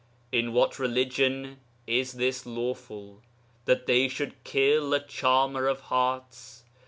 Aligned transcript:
In 0.31 0.51
what 0.51 0.79
religion 0.79 1.59
is 1.85 2.13
this 2.13 2.47
lawful? 2.47 3.21
That 3.65 3.85
they 3.85 4.07
should 4.07 4.43
kill 4.43 4.91
a 4.95 4.99
charmer 4.99 5.67
of 5.67 5.79
hearts! 5.93 6.63